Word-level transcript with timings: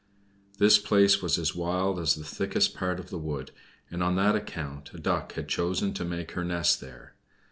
This 0.57 0.79
place 0.79 1.21
was 1.21 1.37
as 1.37 1.53
wild 1.55 1.99
as 1.99 2.15
the 2.15 2.23
thickest 2.23 2.73
part 2.73 2.99
of 2.99 3.11
the 3.11 3.19
wood, 3.19 3.51
and 3.91 4.01
on 4.01 4.15
that 4.15 4.35
account 4.35 4.89
a 4.95 4.97
Duck 4.97 5.33
had 5.33 5.47
chosen 5.47 5.93
to 5.93 6.03
make 6.03 6.31
her 6.31 6.43
nest 6.43 6.81
there. 6.81 7.13